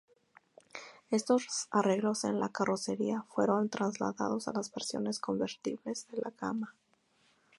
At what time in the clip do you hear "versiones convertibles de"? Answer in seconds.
4.71-6.23